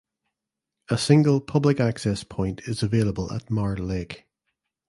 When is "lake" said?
3.83-4.25